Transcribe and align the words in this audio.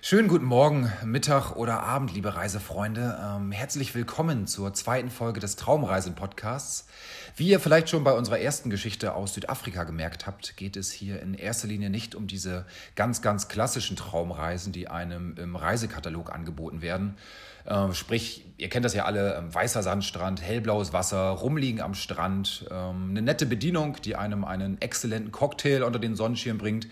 Schönen 0.00 0.28
guten 0.28 0.44
Morgen, 0.44 0.92
Mittag 1.04 1.56
oder 1.56 1.82
Abend, 1.82 2.14
liebe 2.14 2.36
Reisefreunde. 2.36 3.18
Ähm, 3.20 3.50
herzlich 3.50 3.96
willkommen 3.96 4.46
zur 4.46 4.72
zweiten 4.72 5.10
Folge 5.10 5.40
des 5.40 5.56
Traumreisen-Podcasts. 5.56 6.86
Wie 7.34 7.48
ihr 7.48 7.58
vielleicht 7.58 7.90
schon 7.90 8.04
bei 8.04 8.12
unserer 8.12 8.38
ersten 8.38 8.70
Geschichte 8.70 9.14
aus 9.14 9.34
Südafrika 9.34 9.82
gemerkt 9.82 10.28
habt, 10.28 10.56
geht 10.56 10.76
es 10.76 10.92
hier 10.92 11.20
in 11.20 11.34
erster 11.34 11.66
Linie 11.66 11.90
nicht 11.90 12.14
um 12.14 12.28
diese 12.28 12.64
ganz, 12.94 13.22
ganz 13.22 13.48
klassischen 13.48 13.96
Traumreisen, 13.96 14.72
die 14.72 14.86
einem 14.86 15.36
im 15.36 15.56
Reisekatalog 15.56 16.32
angeboten 16.32 16.80
werden. 16.80 17.16
Äh, 17.64 17.92
sprich, 17.92 18.44
ihr 18.56 18.68
kennt 18.68 18.84
das 18.84 18.94
ja 18.94 19.04
alle, 19.04 19.34
äh, 19.34 19.52
weißer 19.52 19.82
Sandstrand, 19.82 20.40
hellblaues 20.40 20.92
Wasser, 20.92 21.30
rumliegen 21.30 21.80
am 21.80 21.94
Strand, 21.94 22.66
äh, 22.70 22.72
eine 22.72 23.20
nette 23.20 23.46
Bedienung, 23.46 23.96
die 24.04 24.14
einem 24.14 24.44
einen 24.44 24.80
exzellenten 24.80 25.32
Cocktail 25.32 25.82
unter 25.82 25.98
den 25.98 26.14
Sonnenschirm 26.14 26.56
bringt 26.56 26.86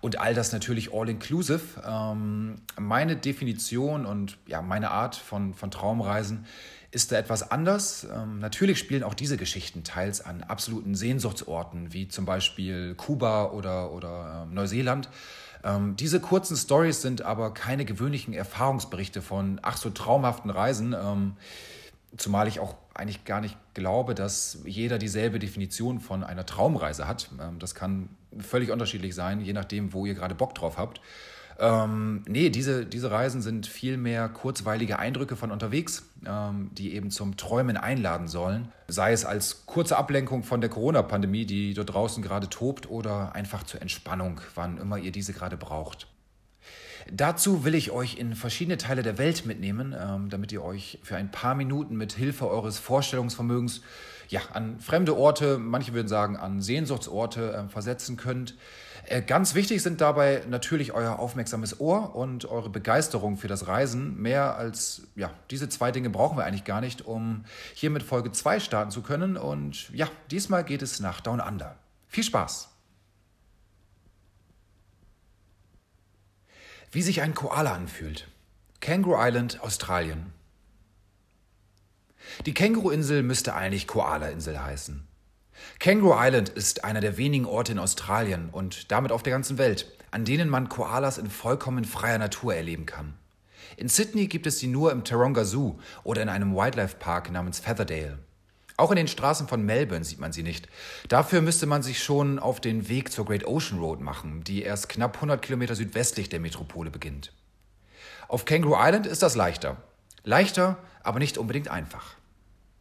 und 0.00 0.18
all 0.20 0.34
das 0.34 0.52
natürlich 0.52 0.92
all-inclusive. 0.92 1.82
Ähm, 1.86 2.56
meine 2.78 3.16
Definition 3.16 4.06
und 4.06 4.38
ja, 4.46 4.62
meine 4.62 4.90
Art 4.90 5.16
von, 5.16 5.54
von 5.54 5.70
Traumreisen 5.70 6.46
ist 6.90 7.12
da 7.12 7.16
etwas 7.16 7.50
anders. 7.50 8.06
Ähm, 8.10 8.38
natürlich 8.38 8.78
spielen 8.78 9.02
auch 9.02 9.14
diese 9.14 9.36
Geschichten 9.36 9.84
teils 9.84 10.20
an 10.20 10.42
absoluten 10.42 10.94
Sehnsuchtsorten, 10.94 11.92
wie 11.92 12.08
zum 12.08 12.24
Beispiel 12.24 12.94
Kuba 12.94 13.50
oder, 13.50 13.92
oder 13.92 14.46
äh, 14.50 14.54
Neuseeland. 14.54 15.08
Ähm, 15.64 15.96
diese 15.96 16.20
kurzen 16.20 16.56
Stories 16.56 17.02
sind 17.02 17.22
aber 17.22 17.52
keine 17.52 17.84
gewöhnlichen 17.84 18.32
Erfahrungsberichte 18.32 19.20
von 19.20 19.58
ach 19.62 19.76
so 19.76 19.90
traumhaften 19.90 20.50
Reisen. 20.50 20.94
Ähm, 20.94 21.32
zumal 22.16 22.48
ich 22.48 22.60
auch 22.60 22.74
eigentlich 22.94 23.24
gar 23.24 23.40
nicht 23.40 23.56
glaube, 23.74 24.14
dass 24.14 24.58
jeder 24.64 24.98
dieselbe 24.98 25.38
Definition 25.38 26.00
von 26.00 26.24
einer 26.24 26.46
Traumreise 26.46 27.06
hat. 27.06 27.30
Ähm, 27.40 27.58
das 27.58 27.74
kann 27.74 28.08
völlig 28.38 28.70
unterschiedlich 28.70 29.14
sein, 29.14 29.40
je 29.40 29.52
nachdem, 29.52 29.92
wo 29.92 30.06
ihr 30.06 30.14
gerade 30.14 30.34
Bock 30.34 30.54
drauf 30.54 30.78
habt. 30.78 31.00
Ähm, 31.58 32.22
nee, 32.28 32.50
diese, 32.50 32.84
diese 32.84 33.10
Reisen 33.10 33.40
sind 33.40 33.66
vielmehr 33.66 34.28
kurzweilige 34.28 34.98
Eindrücke 34.98 35.36
von 35.36 35.50
unterwegs, 35.50 36.10
ähm, 36.26 36.70
die 36.72 36.94
eben 36.94 37.10
zum 37.10 37.36
Träumen 37.36 37.78
einladen 37.78 38.28
sollen. 38.28 38.72
Sei 38.88 39.12
es 39.12 39.24
als 39.24 39.64
kurze 39.64 39.96
Ablenkung 39.96 40.42
von 40.42 40.60
der 40.60 40.68
Corona-Pandemie, 40.68 41.46
die 41.46 41.72
dort 41.72 41.94
draußen 41.94 42.22
gerade 42.22 42.50
tobt, 42.50 42.90
oder 42.90 43.34
einfach 43.34 43.62
zur 43.62 43.80
Entspannung, 43.80 44.40
wann 44.54 44.76
immer 44.78 44.98
ihr 44.98 45.12
diese 45.12 45.32
gerade 45.32 45.56
braucht. 45.56 46.08
Dazu 47.12 47.64
will 47.64 47.74
ich 47.74 47.90
euch 47.90 48.16
in 48.16 48.34
verschiedene 48.34 48.78
Teile 48.78 49.02
der 49.02 49.18
Welt 49.18 49.46
mitnehmen, 49.46 49.94
ähm, 49.98 50.28
damit 50.28 50.50
ihr 50.52 50.62
euch 50.64 50.98
für 51.02 51.16
ein 51.16 51.30
paar 51.30 51.54
Minuten 51.54 51.96
mit 51.96 52.12
Hilfe 52.12 52.48
eures 52.48 52.78
Vorstellungsvermögens 52.78 53.82
ja, 54.28 54.40
an 54.52 54.80
fremde 54.80 55.16
Orte, 55.16 55.58
manche 55.58 55.92
würden 55.92 56.08
sagen 56.08 56.36
an 56.36 56.60
Sehnsuchtsorte 56.60 57.52
äh, 57.52 57.68
versetzen 57.68 58.16
könnt. 58.16 58.56
Äh, 59.04 59.22
ganz 59.22 59.54
wichtig 59.54 59.82
sind 59.82 60.00
dabei 60.00 60.42
natürlich 60.48 60.92
euer 60.92 61.18
aufmerksames 61.20 61.78
Ohr 61.78 62.16
und 62.16 62.44
eure 62.46 62.70
Begeisterung 62.70 63.36
für 63.36 63.48
das 63.48 63.68
Reisen. 63.68 64.20
Mehr 64.20 64.56
als 64.56 65.02
ja, 65.14 65.30
diese 65.50 65.68
zwei 65.68 65.92
Dinge 65.92 66.10
brauchen 66.10 66.36
wir 66.36 66.44
eigentlich 66.44 66.64
gar 66.64 66.80
nicht, 66.80 67.06
um 67.06 67.44
hier 67.74 67.90
mit 67.90 68.02
Folge 68.02 68.32
2 68.32 68.58
starten 68.58 68.90
zu 68.90 69.02
können. 69.02 69.36
Und 69.36 69.90
ja, 69.90 70.08
diesmal 70.30 70.64
geht 70.64 70.82
es 70.82 70.98
nach 70.98 71.20
Down 71.20 71.40
Under. 71.40 71.76
Viel 72.08 72.24
Spaß! 72.24 72.75
Wie 76.96 77.02
sich 77.02 77.20
ein 77.20 77.34
Koala 77.34 77.74
anfühlt. 77.74 78.26
Kangaroo 78.80 79.18
Island, 79.18 79.60
Australien. 79.60 80.32
Die 82.46 82.54
Känguru-Insel 82.54 83.22
müsste 83.22 83.52
eigentlich 83.52 83.86
Koala-Insel 83.86 84.64
heißen. 84.64 85.06
Kangaroo 85.78 86.14
Island 86.16 86.48
ist 86.48 86.84
einer 86.84 87.02
der 87.02 87.18
wenigen 87.18 87.44
Orte 87.44 87.72
in 87.72 87.78
Australien 87.78 88.48
und 88.50 88.90
damit 88.90 89.12
auf 89.12 89.22
der 89.22 89.34
ganzen 89.34 89.58
Welt, 89.58 89.92
an 90.10 90.24
denen 90.24 90.48
man 90.48 90.70
Koalas 90.70 91.18
in 91.18 91.28
vollkommen 91.28 91.84
freier 91.84 92.16
Natur 92.16 92.54
erleben 92.54 92.86
kann. 92.86 93.12
In 93.76 93.90
Sydney 93.90 94.26
gibt 94.26 94.46
es 94.46 94.58
sie 94.58 94.68
nur 94.68 94.90
im 94.90 95.04
Taronga 95.04 95.44
Zoo 95.44 95.78
oder 96.02 96.22
in 96.22 96.30
einem 96.30 96.54
Wildlife 96.54 96.96
Park 96.96 97.30
namens 97.30 97.58
Featherdale. 97.58 98.18
Auch 98.76 98.90
in 98.90 98.96
den 98.96 99.08
Straßen 99.08 99.48
von 99.48 99.64
Melbourne 99.64 100.04
sieht 100.04 100.20
man 100.20 100.32
sie 100.32 100.42
nicht. 100.42 100.68
Dafür 101.08 101.40
müsste 101.40 101.66
man 101.66 101.82
sich 101.82 102.02
schon 102.02 102.38
auf 102.38 102.60
den 102.60 102.88
Weg 102.88 103.10
zur 103.10 103.24
Great 103.24 103.46
Ocean 103.46 103.78
Road 103.78 104.00
machen, 104.00 104.44
die 104.44 104.62
erst 104.62 104.88
knapp 104.88 105.16
100 105.16 105.40
Kilometer 105.40 105.74
südwestlich 105.74 106.28
der 106.28 106.40
Metropole 106.40 106.90
beginnt. 106.90 107.32
Auf 108.28 108.44
Kangaroo 108.44 108.76
Island 108.78 109.06
ist 109.06 109.22
das 109.22 109.34
leichter. 109.34 109.78
Leichter, 110.24 110.78
aber 111.02 111.20
nicht 111.20 111.38
unbedingt 111.38 111.68
einfach. 111.68 112.16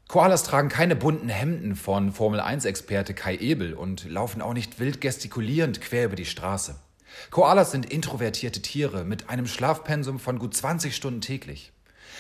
Koalas 0.08 0.44
tragen 0.44 0.70
keine 0.70 0.96
bunten 0.96 1.30
Hemden 1.30 1.76
von 1.76 2.12
Formel-1-Experte 2.12 3.14
Kai 3.14 3.38
Ebel 3.38 3.74
und 3.74 4.10
laufen 4.10 4.42
auch 4.42 4.54
nicht 4.54 4.80
wild 4.80 5.02
gestikulierend 5.02 5.82
quer 5.82 6.06
über 6.06 6.16
die 6.16 6.26
Straße. 6.26 6.76
Koalas 7.32 7.72
sind 7.72 7.92
introvertierte 7.92 8.62
Tiere 8.62 9.06
mit 9.06 9.30
einem 9.30 9.48
Schlafpensum 9.48 10.20
von 10.20 10.40
gut 10.40 10.56
20 10.56 10.96
Stunden 10.96 11.22
täglich. 11.22 11.72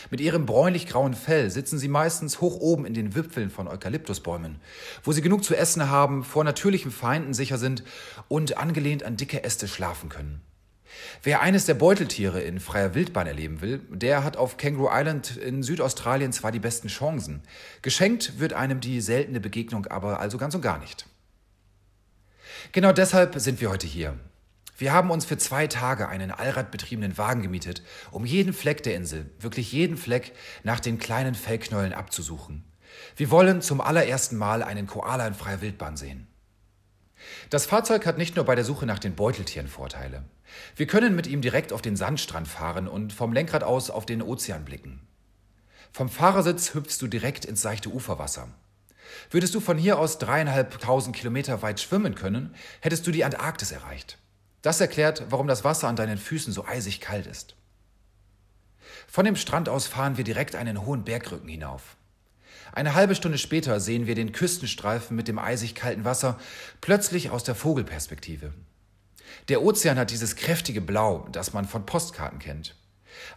Mit 0.09 0.21
ihrem 0.21 0.45
bräunlich-grauen 0.45 1.13
Fell 1.13 1.49
sitzen 1.49 1.79
sie 1.79 1.87
meistens 1.87 2.41
hoch 2.41 2.59
oben 2.59 2.85
in 2.85 2.93
den 2.93 3.15
Wipfeln 3.15 3.49
von 3.49 3.67
Eukalyptusbäumen, 3.67 4.57
wo 5.03 5.11
sie 5.11 5.21
genug 5.21 5.43
zu 5.43 5.55
essen 5.55 5.89
haben, 5.89 6.23
vor 6.23 6.43
natürlichen 6.43 6.91
Feinden 6.91 7.33
sicher 7.33 7.57
sind 7.57 7.83
und 8.27 8.57
angelehnt 8.57 9.03
an 9.03 9.17
dicke 9.17 9.43
Äste 9.43 9.67
schlafen 9.67 10.09
können. 10.09 10.41
Wer 11.23 11.41
eines 11.41 11.65
der 11.65 11.73
Beuteltiere 11.73 12.41
in 12.41 12.59
freier 12.59 12.95
Wildbahn 12.95 13.27
erleben 13.27 13.61
will, 13.61 13.81
der 13.89 14.23
hat 14.23 14.37
auf 14.37 14.57
Kangaroo 14.57 14.89
Island 14.91 15.37
in 15.37 15.63
Südaustralien 15.63 16.31
zwar 16.31 16.51
die 16.51 16.59
besten 16.59 16.87
Chancen. 16.87 17.41
Geschenkt 17.81 18.39
wird 18.39 18.53
einem 18.53 18.79
die 18.79 19.01
seltene 19.01 19.39
Begegnung 19.39 19.87
aber 19.87 20.19
also 20.19 20.37
ganz 20.37 20.55
und 20.55 20.61
gar 20.61 20.79
nicht. 20.79 21.05
Genau 22.71 22.91
deshalb 22.91 23.39
sind 23.39 23.59
wir 23.61 23.69
heute 23.69 23.87
hier. 23.87 24.17
Wir 24.77 24.91
haben 24.91 25.09
uns 25.09 25.23
für 25.23 25.37
zwei 25.37 25.67
Tage 25.67 26.09
einen 26.09 26.31
allradbetriebenen 26.31 27.17
Wagen 27.17 27.41
gemietet, 27.41 27.81
um 28.11 28.25
jeden 28.25 28.51
Fleck 28.51 28.83
der 28.83 28.95
Insel, 28.95 29.31
wirklich 29.39 29.71
jeden 29.71 29.95
Fleck, 29.95 30.33
nach 30.63 30.81
den 30.81 30.99
kleinen 30.99 31.33
Fellknollen 31.33 31.93
abzusuchen. 31.93 32.65
Wir 33.15 33.31
wollen 33.31 33.61
zum 33.61 33.79
allerersten 33.79 34.35
Mal 34.35 34.63
einen 34.63 34.87
Koala 34.87 35.27
in 35.27 35.33
freier 35.33 35.61
Wildbahn 35.61 35.95
sehen. 35.95 36.27
Das 37.49 37.65
Fahrzeug 37.65 38.05
hat 38.05 38.17
nicht 38.17 38.35
nur 38.35 38.45
bei 38.45 38.55
der 38.55 38.65
Suche 38.65 38.85
nach 38.85 38.99
den 38.99 39.15
Beuteltieren 39.15 39.67
Vorteile. 39.67 40.25
Wir 40.75 40.87
können 40.87 41.15
mit 41.15 41.27
ihm 41.27 41.41
direkt 41.41 41.71
auf 41.71 41.81
den 41.81 41.95
Sandstrand 41.95 42.47
fahren 42.47 42.87
und 42.87 43.13
vom 43.13 43.33
Lenkrad 43.33 43.63
aus 43.63 43.89
auf 43.89 44.05
den 44.05 44.21
Ozean 44.21 44.65
blicken. 44.65 45.07
Vom 45.91 46.09
Fahrersitz 46.09 46.73
hüpfst 46.73 46.97
du 46.99 47.07
direkt 47.07 47.45
ins 47.45 47.61
seichte 47.61 47.89
Uferwasser. 47.89 48.49
Würdest 49.31 49.55
du 49.55 49.61
von 49.61 49.77
hier 49.77 49.97
aus 49.97 50.17
dreieinhalbtausend 50.17 51.15
Kilometer 51.15 51.61
weit 51.61 51.79
schwimmen 51.79 52.15
können, 52.15 52.53
hättest 52.81 53.07
du 53.07 53.11
die 53.11 53.23
Antarktis 53.23 53.71
erreicht. 53.71 54.17
Das 54.65 54.81
erklärt, 54.81 55.25
warum 55.29 55.45
das 55.45 55.63
Wasser 55.63 55.87
an 55.87 55.95
deinen 55.95 56.17
Füßen 56.17 56.51
so 56.51 56.65
eisig 56.65 56.99
kalt 56.99 57.27
ist. 57.27 57.53
Von 59.07 59.23
dem 59.23 59.35
Strand 59.35 59.69
aus 59.69 59.85
fahren 59.85 60.17
wir 60.17 60.23
direkt 60.23 60.55
einen 60.55 60.87
hohen 60.87 61.03
Bergrücken 61.03 61.47
hinauf. 61.47 61.97
Eine 62.71 62.95
halbe 62.95 63.13
Stunde 63.13 63.37
später 63.37 63.79
sehen 63.79 64.07
wir 64.07 64.15
den 64.15 64.31
Küstenstreifen 64.31 65.15
mit 65.15 65.27
dem 65.27 65.37
eisig 65.37 65.75
kalten 65.75 66.03
Wasser 66.03 66.39
plötzlich 66.81 67.29
aus 67.29 67.43
der 67.43 67.53
Vogelperspektive. 67.53 68.55
Der 69.49 69.61
Ozean 69.61 69.99
hat 69.99 70.09
dieses 70.09 70.35
kräftige 70.35 70.81
Blau, 70.81 71.27
das 71.31 71.53
man 71.53 71.65
von 71.65 71.85
Postkarten 71.85 72.39
kennt. 72.39 72.75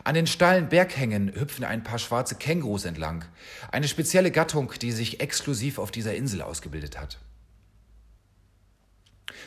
An 0.04 0.14
den 0.14 0.26
steilen 0.26 0.70
Berghängen 0.70 1.34
hüpfen 1.34 1.66
ein 1.66 1.82
paar 1.82 1.98
schwarze 1.98 2.36
Kängurus 2.36 2.86
entlang, 2.86 3.26
eine 3.70 3.86
spezielle 3.86 4.30
Gattung, 4.30 4.72
die 4.80 4.92
sich 4.92 5.20
exklusiv 5.20 5.78
auf 5.78 5.90
dieser 5.90 6.14
Insel 6.14 6.40
ausgebildet 6.40 6.98
hat. 6.98 7.18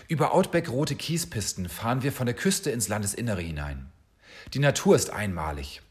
Über 0.07 0.33
Outback-rote 0.33 0.95
Kiespisten 0.95 1.69
fahren 1.69 2.03
wir 2.03 2.11
von 2.11 2.25
der 2.25 2.35
Küste 2.35 2.71
ins 2.71 2.87
Landesinnere 2.87 3.41
hinein. 3.41 3.91
Die 4.53 4.59
Natur 4.59 4.95
ist 4.95 5.09
einmalig. 5.09 5.81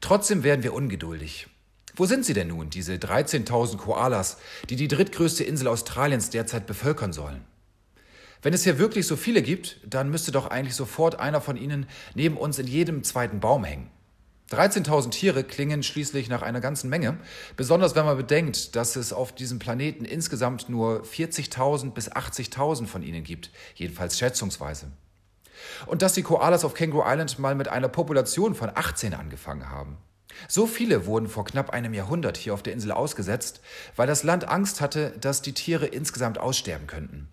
Trotzdem 0.00 0.42
werden 0.44 0.62
wir 0.62 0.74
ungeduldig. 0.74 1.48
Wo 1.96 2.06
sind 2.06 2.24
sie 2.24 2.32
denn 2.32 2.48
nun, 2.48 2.70
diese 2.70 2.94
13.000 2.94 3.76
Koalas, 3.76 4.38
die 4.68 4.76
die 4.76 4.88
drittgrößte 4.88 5.44
Insel 5.44 5.68
Australiens 5.68 6.30
derzeit 6.30 6.66
bevölkern 6.66 7.12
sollen? 7.12 7.44
Wenn 8.42 8.54
es 8.54 8.64
hier 8.64 8.78
wirklich 8.78 9.06
so 9.06 9.16
viele 9.16 9.42
gibt, 9.42 9.78
dann 9.84 10.10
müsste 10.10 10.32
doch 10.32 10.46
eigentlich 10.46 10.76
sofort 10.76 11.20
einer 11.20 11.40
von 11.40 11.56
ihnen 11.56 11.86
neben 12.14 12.38
uns 12.38 12.58
in 12.58 12.66
jedem 12.66 13.04
zweiten 13.04 13.40
Baum 13.40 13.64
hängen. 13.64 13.90
13.000 14.50 15.10
Tiere 15.10 15.44
klingen 15.44 15.84
schließlich 15.84 16.28
nach 16.28 16.42
einer 16.42 16.60
ganzen 16.60 16.90
Menge, 16.90 17.18
besonders 17.56 17.94
wenn 17.94 18.04
man 18.04 18.16
bedenkt, 18.16 18.74
dass 18.74 18.96
es 18.96 19.12
auf 19.12 19.32
diesem 19.32 19.60
Planeten 19.60 20.04
insgesamt 20.04 20.68
nur 20.68 21.04
40.000 21.04 21.92
bis 21.92 22.10
80.000 22.10 22.86
von 22.86 23.02
ihnen 23.02 23.22
gibt, 23.22 23.50
jedenfalls 23.76 24.18
schätzungsweise. 24.18 24.90
Und 25.86 26.02
dass 26.02 26.14
die 26.14 26.22
Koalas 26.22 26.64
auf 26.64 26.74
Kangaroo 26.74 27.04
Island 27.06 27.38
mal 27.38 27.54
mit 27.54 27.68
einer 27.68 27.88
Population 27.88 28.56
von 28.56 28.70
18 28.74 29.14
angefangen 29.14 29.70
haben. 29.70 29.98
So 30.48 30.66
viele 30.66 31.06
wurden 31.06 31.28
vor 31.28 31.44
knapp 31.44 31.70
einem 31.70 31.94
Jahrhundert 31.94 32.36
hier 32.36 32.54
auf 32.54 32.62
der 32.62 32.72
Insel 32.72 32.92
ausgesetzt, 32.92 33.60
weil 33.94 34.06
das 34.06 34.22
Land 34.24 34.48
Angst 34.48 34.80
hatte, 34.80 35.12
dass 35.20 35.42
die 35.42 35.52
Tiere 35.52 35.86
insgesamt 35.86 36.38
aussterben 36.38 36.86
könnten. 36.86 37.28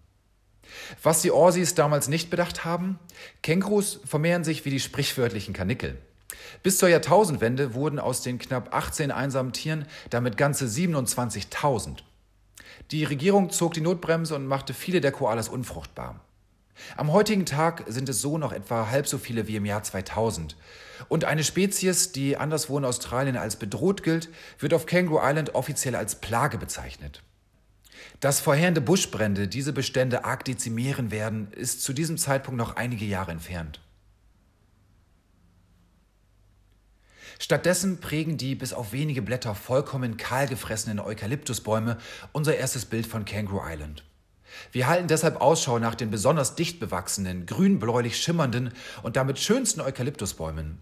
Was 1.01 1.21
die 1.21 1.31
Aussies 1.31 1.73
damals 1.73 2.07
nicht 2.07 2.29
bedacht 2.29 2.65
haben, 2.65 2.99
Kängurus 3.41 4.01
vermehren 4.05 4.43
sich 4.43 4.65
wie 4.65 4.69
die 4.69 4.79
sprichwörtlichen 4.79 5.53
Kanickel. 5.53 5.97
Bis 6.63 6.78
zur 6.78 6.89
Jahrtausendwende 6.89 7.74
wurden 7.74 8.00
aus 8.00 8.22
den 8.22 8.39
knapp 8.39 8.74
18 8.74 9.12
einsamen 9.12 9.54
Tieren 9.54 9.86
damit 10.10 10.38
ganze 10.38 10.66
27.000. 10.66 11.98
Die 12.92 13.04
Regierung 13.04 13.50
zog 13.50 13.74
die 13.74 13.81
Notbremse 13.81 14.36
und 14.36 14.48
machte 14.48 14.74
viele 14.74 15.01
der 15.01 15.12
Koalas 15.12 15.50
unfruchtbar. 15.50 16.22
Am 16.95 17.12
heutigen 17.12 17.45
Tag 17.45 17.84
sind 17.88 18.07
es 18.07 18.22
so 18.22 18.38
noch 18.38 18.54
etwa 18.54 18.89
halb 18.89 19.07
so 19.07 19.18
viele 19.18 19.48
wie 19.48 19.56
im 19.56 19.66
Jahr 19.66 19.84
2000. 19.84 20.56
Und 21.10 21.25
eine 21.25 21.44
Spezies, 21.44 22.12
die 22.12 22.38
anderswo 22.38 22.78
in 22.78 22.86
Australien 22.86 23.38
als 23.38 23.56
bedroht 23.56 24.04
gilt, 24.04 24.30
wird 24.60 24.74
auf 24.74 24.86
Kangaroo 24.86 25.19
Island 25.22 25.56
offiziell 25.56 25.95
als 25.95 26.16
Plage 26.16 26.57
bezeichnet. 26.57 27.24
Dass 28.19 28.39
vorherende 28.39 28.81
Buschbrände 28.81 29.48
diese 29.48 29.74
Bestände 29.74 30.24
arg 30.24 30.45
dezimieren 30.45 31.12
werden, 31.12 31.51
ist 31.51 31.84
zu 31.84 31.94
diesem 31.94 32.18
Zeitpunkt 32.18 32.57
noch 32.57 32.75
einige 32.75 33.06
Jahre 33.06 33.31
entfernt. 33.31 33.80
Stattdessen 37.39 38.00
prägen 38.00 38.38
die 38.38 38.56
bis 38.56 38.74
auf 38.74 38.94
wenige 38.94 39.22
Blätter 39.22 39.54
vollkommen 39.54 40.18
kahl 40.18 40.48
gefressenen 40.48 41.00
Eukalyptusbäume 41.00 41.98
unser 42.31 42.56
erstes 42.56 42.86
Bild 42.86 43.06
von 43.06 43.25
Kangaroo 43.25 43.62
Island. 43.63 44.04
Wir 44.72 44.88
halten 44.88 45.07
deshalb 45.07 45.39
Ausschau 45.39 45.78
nach 45.78 45.95
den 45.95 46.10
besonders 46.10 46.56
dicht 46.56 46.80
bewachsenen, 46.80 47.45
grünbläulich 47.45 48.18
schimmernden 48.18 48.74
und 49.04 49.16
damit 49.16 49.39
schönsten 49.39 49.81
Eukalyptusbäumen. 49.81 50.80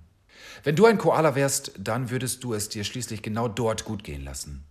Wenn 0.63 0.75
du 0.75 0.85
ein 0.85 0.97
Koala 0.97 1.35
wärst, 1.35 1.73
dann 1.77 2.09
würdest 2.09 2.43
du 2.43 2.53
es 2.53 2.69
dir 2.69 2.83
schließlich 2.83 3.21
genau 3.21 3.47
dort 3.47 3.83
gut 3.83 4.03
gehen 4.03 4.23
lassen. 4.23 4.65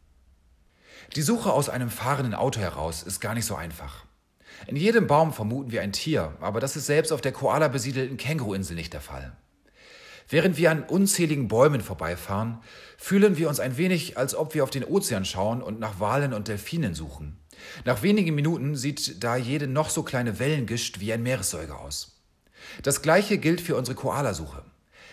Die 1.17 1.23
Suche 1.23 1.53
aus 1.53 1.69
einem 1.69 1.91
fahrenden 1.91 2.35
Auto 2.35 2.61
heraus 2.61 3.03
ist 3.03 3.21
gar 3.21 3.35
nicht 3.35 3.45
so 3.45 3.55
einfach. 3.55 4.05
In 4.67 4.77
jedem 4.77 5.07
Baum 5.07 5.33
vermuten 5.33 5.71
wir 5.71 5.83
ein 5.83 5.93
Tier, 5.93 6.35
aber 6.41 6.61
das 6.61 6.77
ist 6.77 6.87
selbst 6.87 7.13
auf 7.13 7.21
der 7.21 7.33
Koala 7.33 7.69
besiedelten 7.69 8.17
Känguru-Insel 8.17 8.75
nicht 8.75 8.93
der 8.93 9.01
Fall. 9.01 9.37
Während 10.29 10.57
wir 10.57 10.71
an 10.71 10.83
unzähligen 10.83 11.49
Bäumen 11.49 11.81
vorbeifahren, 11.81 12.59
fühlen 12.97 13.37
wir 13.37 13.49
uns 13.49 13.61
ein 13.61 13.77
wenig, 13.77 14.17
als 14.17 14.35
ob 14.35 14.55
wir 14.55 14.65
auf 14.65 14.71
den 14.71 14.85
Ozean 14.85 15.25
schauen 15.25 15.63
und 15.63 15.81
nach 15.81 16.01
Walen 16.01 16.33
und 16.33 16.49
Delfinen 16.49 16.95
suchen. 16.95 17.39
Nach 17.85 18.03
wenigen 18.03 18.35
Minuten 18.35 18.75
sieht 18.77 19.23
da 19.23 19.37
jede 19.37 19.67
noch 19.67 19.91
so 19.91 20.03
kleine 20.03 20.39
Wellengischt 20.39 21.01
wie 21.01 21.13
ein 21.13 21.23
Meeressäuger 21.23 21.79
aus. 21.79 22.23
Das 22.83 23.03
gleiche 23.03 23.39
gilt 23.39 23.61
für 23.61 23.77
unsere 23.77 23.95
Koalasuche. 23.95 24.65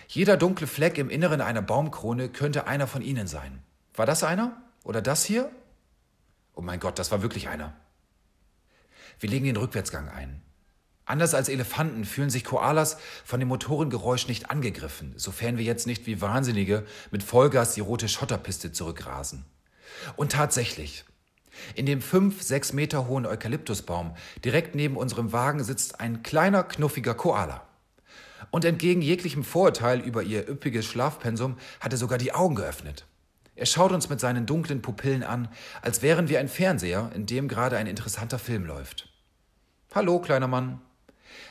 Jeder 0.08 0.38
dunkle 0.38 0.68
Fleck 0.68 0.98
im 0.98 1.10
Inneren 1.10 1.42
einer 1.42 1.62
Baumkrone 1.62 2.30
könnte 2.30 2.68
einer 2.68 2.88
von 2.88 3.02
ihnen 3.02 3.28
sein. 3.28 3.62
War 3.94 4.06
das 4.06 4.24
einer? 4.24 4.62
Oder 4.84 5.02
das 5.02 5.24
hier? 5.26 5.52
Oh 6.54 6.62
mein 6.62 6.80
Gott, 6.80 7.00
das 7.00 7.12
war 7.12 7.22
wirklich 7.22 7.48
einer. 7.48 7.76
Wir 9.20 9.30
legen 9.30 9.46
den 9.46 9.58
Rückwärtsgang 9.58 10.10
ein. 10.10 10.42
Anders 11.12 11.34
als 11.34 11.50
Elefanten 11.50 12.06
fühlen 12.06 12.30
sich 12.30 12.46
Koalas 12.46 12.96
von 13.26 13.42
dem 13.42 13.50
Motorengeräusch 13.50 14.30
nicht 14.30 14.50
angegriffen, 14.50 15.12
sofern 15.18 15.58
wir 15.58 15.66
jetzt 15.66 15.86
nicht 15.86 16.08
wie 16.08 16.22
Wahnsinnige 16.22 16.86
mit 17.12 17.22
Vollgas 17.22 17.74
die 17.74 17.82
rote 17.82 18.08
Schotterpiste 18.08 18.72
zurückrasen. 18.72 19.44
Und 20.16 20.32
tatsächlich, 20.32 21.04
in 21.76 21.86
dem 21.86 22.02
fünf, 22.02 22.42
sechs 22.42 22.72
Meter 22.72 23.10
hohen 23.10 23.26
Eukalyptusbaum 23.26 24.16
direkt 24.46 24.74
neben 24.74 24.96
unserem 24.96 25.34
Wagen 25.34 25.66
sitzt 25.66 26.00
ein 26.00 26.24
kleiner, 26.24 26.64
knuffiger 26.64 27.14
Koala. 27.14 27.68
Und 28.50 28.64
entgegen 28.64 29.02
jeglichem 29.02 29.44
Vorurteil 29.44 30.00
über 30.00 30.24
ihr 30.24 30.48
üppiges 30.48 30.86
Schlafpensum 30.86 31.58
hat 31.82 31.92
er 31.92 31.98
sogar 31.98 32.20
die 32.20 32.34
Augen 32.34 32.56
geöffnet. 32.56 33.06
Er 33.58 33.66
schaut 33.66 33.92
uns 33.92 34.08
mit 34.08 34.22
seinen 34.22 34.46
dunklen 34.46 34.82
Pupillen 34.82 35.24
an, 35.24 35.50
als 35.82 36.02
wären 36.02 36.30
wir 36.30 36.40
ein 36.40 36.48
Fernseher, 36.48 37.12
in 37.14 37.26
dem 37.26 37.50
gerade 37.50 37.76
ein 37.76 37.88
interessanter 37.88 38.40
Film 38.40 38.66
läuft. 38.66 39.10
Hallo, 39.94 40.22
kleiner 40.22 40.48
Mann, 40.48 40.80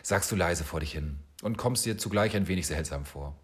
sagst 0.02 0.30
du 0.30 0.36
leise 0.36 0.64
vor 0.64 0.80
dich 0.80 0.92
hin 0.92 1.18
und 1.42 1.58
kommst 1.58 1.84
dir 1.84 1.98
zugleich 1.98 2.36
ein 2.36 2.48
wenig 2.48 2.66
seltsam 2.66 3.04
vor. 3.04 3.36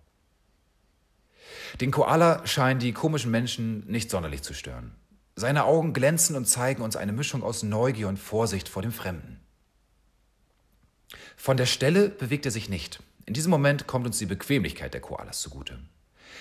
Den 1.80 1.90
Koala 1.90 2.46
scheinen 2.46 2.80
die 2.80 2.92
komischen 2.92 3.30
Menschen 3.30 3.86
nicht 3.86 4.10
sonderlich 4.10 4.42
zu 4.42 4.54
stören. 4.54 4.94
Seine 5.34 5.64
Augen 5.64 5.92
glänzen 5.92 6.36
und 6.36 6.46
zeigen 6.46 6.82
uns 6.82 6.96
eine 6.96 7.12
Mischung 7.12 7.42
aus 7.42 7.62
Neugier 7.62 8.08
und 8.08 8.18
Vorsicht 8.18 8.68
vor 8.68 8.82
dem 8.82 8.92
Fremden. 8.92 9.40
Von 11.36 11.56
der 11.56 11.66
Stelle 11.66 12.08
bewegt 12.08 12.46
er 12.46 12.52
sich 12.52 12.68
nicht. 12.68 13.02
In 13.26 13.34
diesem 13.34 13.50
Moment 13.50 13.86
kommt 13.86 14.06
uns 14.06 14.18
die 14.18 14.26
Bequemlichkeit 14.26 14.94
der 14.94 15.00
Koalas 15.00 15.40
zugute. 15.42 15.78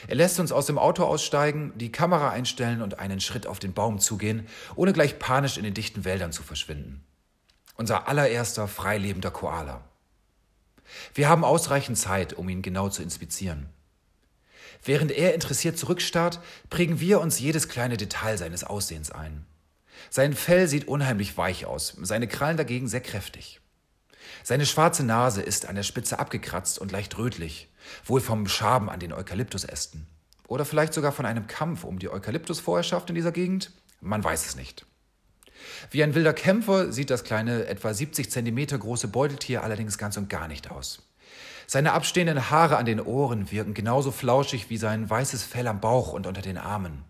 Er 0.08 0.16
lässt 0.16 0.40
uns 0.40 0.52
aus 0.52 0.66
dem 0.66 0.78
Auto 0.78 1.04
aussteigen, 1.04 1.74
die 1.76 1.92
Kamera 1.92 2.30
einstellen 2.30 2.82
und 2.82 3.00
einen 3.00 3.20
Schritt 3.20 3.48
auf 3.48 3.60
den 3.60 3.74
Baum 3.74 4.00
zugehen, 4.00 4.48
ohne 4.76 4.94
gleich 4.94 5.20
panisch 5.20 5.58
in 5.58 5.64
den 5.64 5.74
dichten 5.74 6.06
Wäldern 6.06 6.32
zu 6.32 6.44
verschwinden. 6.44 7.04
Unser 7.78 8.08
allererster 8.08 8.68
freilebender 8.68 9.32
Koala. 9.32 9.84
Wir 11.14 11.28
haben 11.28 11.44
ausreichend 11.44 11.98
Zeit, 11.98 12.34
um 12.34 12.48
ihn 12.48 12.62
genau 12.62 12.90
zu 12.90 13.04
inspizieren. 13.04 13.70
Während 14.84 15.12
er 15.12 15.34
interessiert 15.34 15.78
zurückstarrt, 15.78 16.40
prägen 16.70 17.00
wir 17.00 17.20
uns 17.20 17.40
jedes 17.40 17.68
kleine 17.68 17.98
Detail 17.98 18.38
seines 18.38 18.64
Aussehens 18.64 19.12
ein. 19.12 19.46
Sein 20.10 20.34
Fell 20.34 20.68
sieht 20.68 20.88
unheimlich 20.88 21.38
weich 21.38 21.66
aus, 21.66 21.98
seine 22.02 22.28
Krallen 22.28 22.58
dagegen 22.58 22.88
sehr 22.88 23.02
kräftig. 23.02 23.62
Seine 24.44 24.66
schwarze 24.66 25.04
Nase 25.04 25.42
ist 25.42 25.66
an 25.66 25.76
der 25.76 25.84
Spitze 25.84 26.20
abgekratzt 26.20 26.80
und 26.80 26.92
leicht 26.92 27.18
rötlich, 27.18 27.70
wohl 28.06 28.22
vom 28.22 28.48
Schaben 28.48 28.90
an 28.90 29.00
den 29.00 29.14
Eukalyptusästen. 29.14 30.08
Oder 30.48 30.66
vielleicht 30.66 30.94
sogar 30.94 31.12
von 31.12 31.26
einem 31.26 31.48
Kampf 31.48 31.84
um 31.84 32.00
die 32.00 32.10
Eukalyptusvorherrschaft 32.10 33.10
in 33.10 33.16
dieser 33.16 33.32
Gegend? 33.32 33.72
Man 34.02 34.24
weiß 34.24 34.46
es 34.46 34.56
nicht. 34.56 34.86
Wie 35.92 36.04
ein 36.04 36.16
wilder 36.16 36.34
Kämpfer 36.34 36.92
sieht 36.92 37.10
das 37.10 37.24
kleine, 37.24 37.66
etwa 37.68 37.94
70 37.94 38.32
Zentimeter 38.32 38.78
große 38.78 39.08
Beuteltier 39.08 39.64
allerdings 39.64 39.98
ganz 39.98 40.18
und 40.18 40.30
gar 40.30 40.48
nicht 40.48 40.72
aus. 40.72 41.02
Seine 41.68 41.94
abstehenden 41.94 42.50
Haare 42.50 42.78
an 42.78 42.86
den 42.86 43.02
Ohren 43.02 43.52
wirken 43.52 43.74
genauso 43.74 44.12
flauschig 44.12 44.70
wie 44.70 44.78
sein 44.78 45.10
weißes 45.10 45.44
Fell 45.44 45.68
am 45.68 45.82
Bauch 45.82 46.14
und 46.14 46.28
unter 46.28 46.42
den 46.42 46.58
Armen. 46.58 47.04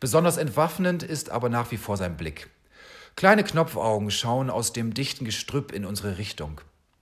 Besonders 0.00 0.36
entwaffnend 0.36 1.02
ist 1.02 1.30
aber 1.30 1.48
nach 1.48 1.70
wie 1.70 1.76
vor 1.76 1.96
sein 1.96 2.16
Blick. 2.16 2.48
Kleine 3.16 3.42
Knopfaugen 3.44 4.10
schauen 4.10 4.50
aus 4.50 4.72
dem 4.72 4.94
dichten 4.94 5.24
Gestrüpp 5.24 5.72
in 5.72 5.84
unsere 5.84 6.18
Richtung. 6.18 6.60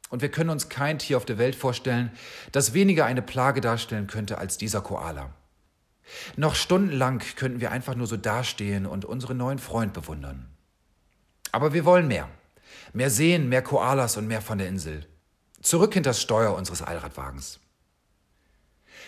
Und 0.09 0.23
wir 0.23 0.31
können 0.31 0.51
uns 0.51 0.69
kein 0.69 0.99
Tier 0.99 1.17
auf 1.17 1.25
der 1.25 1.39
Welt 1.39 1.57
vorstellen, 1.57 2.11
das 2.53 2.75
weniger 2.75 3.05
eine 3.05 3.23
Plage 3.23 3.61
darstellen 3.61 4.07
könnte 4.07 4.39
als 4.39 4.57
dieser 4.57 4.81
Koala. 4.81 5.35
Noch 6.37 6.55
stundenlang 6.55 7.21
könnten 7.37 7.61
wir 7.61 7.73
einfach 7.73 7.97
nur 7.97 8.07
so 8.07 8.17
dastehen 8.17 8.87
und 8.87 9.05
unseren 9.05 9.37
neuen 9.37 9.59
Freund 9.59 9.93
bewundern. 9.93 10.56
Aber 11.53 11.73
wir 11.73 11.85
wollen 11.85 12.09
mehr. 12.09 12.29
Mehr 12.93 13.11
sehen, 13.11 13.49
mehr 13.49 13.63
Koalas 13.63 14.17
und 14.17 14.27
mehr 14.27 14.43
von 14.43 14.59
der 14.59 14.69
Insel. 14.69 15.07
Zurück 15.61 15.95
hinter 15.95 16.11
das 16.11 16.23
Steuer 16.23 16.55
unseres 16.55 16.83
Allradwagens. 16.83 17.61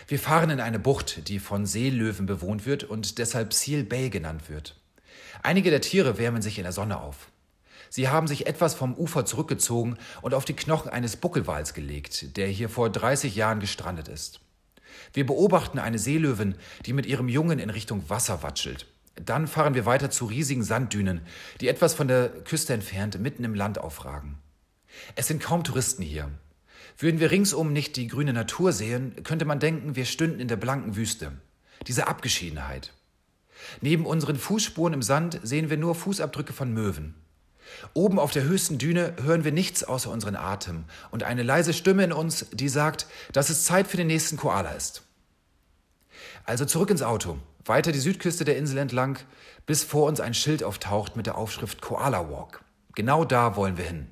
Wir 0.07 0.19
fahren 0.19 0.49
in 0.49 0.59
eine 0.59 0.79
Bucht, 0.79 1.27
die 1.27 1.39
von 1.39 1.65
Seelöwen 1.65 2.25
bewohnt 2.25 2.65
wird 2.65 2.83
und 2.83 3.17
deshalb 3.17 3.53
Seal 3.53 3.83
Bay 3.83 4.09
genannt 4.09 4.49
wird. 4.49 4.79
Einige 5.43 5.69
der 5.69 5.81
Tiere 5.81 6.17
wärmen 6.17 6.41
sich 6.41 6.57
in 6.57 6.63
der 6.63 6.73
Sonne 6.73 6.99
auf. 6.99 7.31
Sie 7.89 8.09
haben 8.09 8.27
sich 8.27 8.45
etwas 8.45 8.75
vom 8.75 8.93
Ufer 8.93 9.25
zurückgezogen 9.25 9.97
und 10.21 10.33
auf 10.33 10.45
die 10.45 10.55
Knochen 10.55 10.89
eines 10.91 11.17
Buckelwals 11.17 11.73
gelegt, 11.73 12.37
der 12.37 12.47
hier 12.47 12.69
vor 12.69 12.89
30 12.89 13.35
Jahren 13.35 13.59
gestrandet 13.59 14.07
ist. 14.07 14.41
Wir 15.13 15.25
beobachten 15.25 15.79
eine 15.79 15.97
Seelöwin, 15.97 16.55
die 16.85 16.93
mit 16.93 17.05
ihrem 17.05 17.29
Jungen 17.29 17.59
in 17.59 17.69
Richtung 17.69 18.09
Wasser 18.09 18.43
watschelt. 18.43 18.85
Dann 19.23 19.47
fahren 19.47 19.75
wir 19.75 19.85
weiter 19.85 20.09
zu 20.09 20.25
riesigen 20.25 20.63
Sanddünen, 20.63 21.21
die 21.61 21.67
etwas 21.67 21.93
von 21.93 22.07
der 22.07 22.29
Küste 22.29 22.73
entfernt 22.73 23.19
mitten 23.19 23.43
im 23.43 23.53
Land 23.53 23.77
aufragen. 23.77 24.37
Es 25.15 25.27
sind 25.27 25.41
kaum 25.41 25.63
Touristen 25.63 26.03
hier. 26.03 26.29
Würden 26.97 27.19
wir 27.19 27.31
ringsum 27.31 27.71
nicht 27.71 27.95
die 27.95 28.07
grüne 28.07 28.33
Natur 28.33 28.73
sehen, 28.73 29.23
könnte 29.23 29.45
man 29.45 29.59
denken, 29.59 29.95
wir 29.95 30.05
stünden 30.05 30.39
in 30.39 30.47
der 30.47 30.57
blanken 30.57 30.95
Wüste. 30.95 31.31
Diese 31.87 32.07
Abgeschiedenheit. 32.07 32.93
Neben 33.81 34.05
unseren 34.05 34.37
Fußspuren 34.37 34.93
im 34.93 35.01
Sand 35.01 35.39
sehen 35.43 35.69
wir 35.69 35.77
nur 35.77 35.95
Fußabdrücke 35.95 36.53
von 36.53 36.73
Möwen. 36.73 37.15
Oben 37.93 38.19
auf 38.19 38.31
der 38.31 38.43
höchsten 38.43 38.77
Düne 38.77 39.15
hören 39.21 39.43
wir 39.43 39.51
nichts 39.51 39.83
außer 39.83 40.09
unseren 40.09 40.35
Atem 40.35 40.85
und 41.11 41.23
eine 41.23 41.43
leise 41.43 41.73
Stimme 41.73 42.03
in 42.03 42.13
uns, 42.13 42.47
die 42.51 42.69
sagt, 42.69 43.05
dass 43.31 43.49
es 43.49 43.63
Zeit 43.63 43.87
für 43.87 43.97
den 43.97 44.07
nächsten 44.07 44.37
Koala 44.37 44.71
ist. 44.71 45.03
Also 46.45 46.65
zurück 46.65 46.89
ins 46.89 47.03
Auto, 47.03 47.37
weiter 47.65 47.91
die 47.91 47.99
Südküste 47.99 48.45
der 48.45 48.57
Insel 48.57 48.77
entlang, 48.77 49.19
bis 49.65 49.83
vor 49.83 50.07
uns 50.07 50.19
ein 50.19 50.33
Schild 50.33 50.63
auftaucht 50.63 51.15
mit 51.15 51.25
der 51.25 51.37
Aufschrift 51.37 51.81
Koala 51.81 52.29
Walk. 52.29 52.63
Genau 52.95 53.25
da 53.25 53.55
wollen 53.55 53.77
wir 53.77 53.85
hin. 53.85 54.07